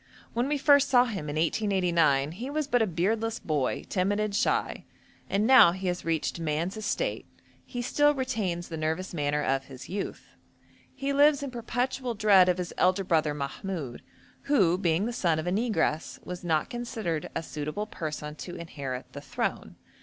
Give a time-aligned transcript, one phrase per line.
[0.33, 4.33] When we first saw him, in 1889, he was but a beardless boy, timid and
[4.35, 4.85] shy,
[5.29, 7.27] and now he has reached man's estate
[7.63, 10.29] he still retains the nervous manner of his youth.
[10.95, 14.01] He lives in perpetual dread of his elder brother Mahmoud,
[14.45, 19.13] who, being the son of a negress, was not considered a suitable person to inherit
[19.13, 19.75] the throne.